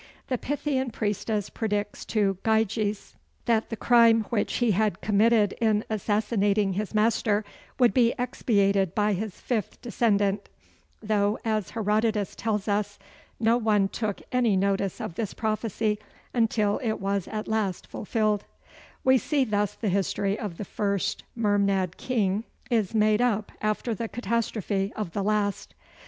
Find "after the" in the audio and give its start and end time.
23.61-24.07